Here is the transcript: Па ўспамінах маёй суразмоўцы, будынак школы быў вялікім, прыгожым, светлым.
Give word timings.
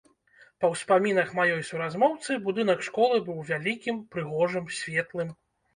Па 0.63 0.69
ўспамінах 0.73 1.29
маёй 1.41 1.61
суразмоўцы, 1.69 2.41
будынак 2.49 2.79
школы 2.91 3.23
быў 3.29 3.39
вялікім, 3.53 4.05
прыгожым, 4.17 4.65
светлым. 4.81 5.29